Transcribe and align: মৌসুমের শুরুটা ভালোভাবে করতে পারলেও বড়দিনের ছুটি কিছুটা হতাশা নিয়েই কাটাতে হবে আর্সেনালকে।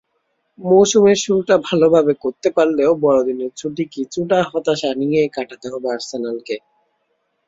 মৌসুমের 0.59 1.17
শুরুটা 1.23 1.55
ভালোভাবে 1.67 2.13
করতে 2.23 2.49
পারলেও 2.57 2.91
বড়দিনের 3.03 3.51
ছুটি 3.55 3.83
কিছুটা 3.95 4.37
হতাশা 4.49 4.89
নিয়েই 4.99 5.29
কাটাতে 5.35 5.67
হবে 5.73 5.87
আর্সেনালকে। 5.95 6.55